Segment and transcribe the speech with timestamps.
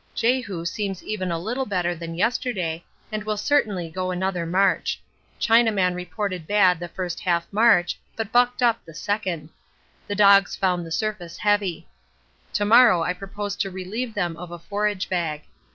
[0.15, 4.99] Jehu seems even a little better than yesterday, and will certainly go another march.
[5.39, 9.51] Chinaman reported bad the first half march, but bucked up the second.
[10.07, 11.87] The dogs found the surface heavy.
[12.53, 15.43] To morrow I propose to relieve them of a forage bag.